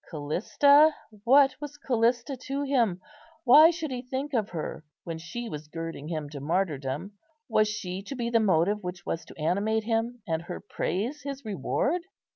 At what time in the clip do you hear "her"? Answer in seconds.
4.49-4.83, 10.41-10.59